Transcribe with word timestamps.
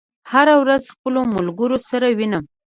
هره 0.31 0.55
ورځ 0.61 0.83
خپلو 0.93 1.21
ملګرو 1.35 1.77
سره 1.89 2.07
وینم 2.17 2.43